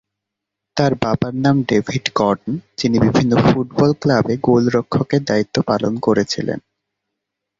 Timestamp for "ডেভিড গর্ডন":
1.63-2.53